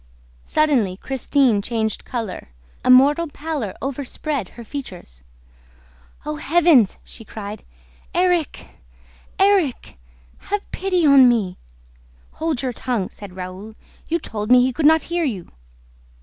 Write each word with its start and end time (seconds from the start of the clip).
Suddenly 0.47 0.97
Christine 0.97 1.61
changed 1.61 2.05
color. 2.05 2.49
A 2.83 2.89
mortal 2.89 3.27
pallor 3.27 3.75
overspread 3.83 4.49
her 4.57 4.63
features. 4.63 5.21
"Oh 6.25 6.37
heavens!" 6.37 6.97
she 7.03 7.23
cried. 7.23 7.63
"Erik! 8.11 8.79
Erik! 9.37 9.99
Have 10.39 10.71
pity 10.71 11.05
on 11.05 11.29
me!" 11.29 11.55
"Hold 12.41 12.63
your 12.63 12.73
tongue!" 12.73 13.11
said 13.11 13.35
Raoul. 13.35 13.75
"You 14.07 14.17
told 14.17 14.49
me 14.49 14.63
he 14.63 14.73
could 14.73 14.89
hear 15.03 15.23
you!" 15.23 15.51